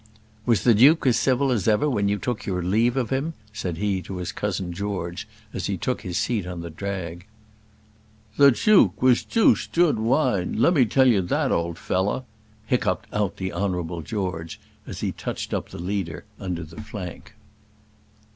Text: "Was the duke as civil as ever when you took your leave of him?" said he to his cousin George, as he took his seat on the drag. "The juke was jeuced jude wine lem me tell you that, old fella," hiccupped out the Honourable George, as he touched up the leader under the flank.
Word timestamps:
"Was 0.47 0.63
the 0.63 0.73
duke 0.73 1.05
as 1.05 1.15
civil 1.19 1.51
as 1.51 1.67
ever 1.67 1.87
when 1.87 2.07
you 2.09 2.17
took 2.17 2.43
your 2.47 2.63
leave 2.63 2.97
of 2.97 3.11
him?" 3.11 3.35
said 3.53 3.77
he 3.77 4.01
to 4.01 4.17
his 4.17 4.31
cousin 4.31 4.73
George, 4.73 5.27
as 5.53 5.67
he 5.67 5.77
took 5.77 6.01
his 6.01 6.17
seat 6.17 6.47
on 6.47 6.61
the 6.61 6.71
drag. 6.71 7.27
"The 8.35 8.49
juke 8.49 8.99
was 9.03 9.23
jeuced 9.23 9.73
jude 9.73 9.99
wine 9.99 10.53
lem 10.53 10.73
me 10.73 10.85
tell 10.85 11.05
you 11.07 11.21
that, 11.21 11.51
old 11.51 11.77
fella," 11.77 12.25
hiccupped 12.65 13.09
out 13.13 13.37
the 13.37 13.53
Honourable 13.53 14.01
George, 14.01 14.59
as 14.87 15.01
he 15.01 15.11
touched 15.11 15.53
up 15.53 15.69
the 15.69 15.77
leader 15.77 16.25
under 16.39 16.63
the 16.63 16.81
flank. 16.81 17.35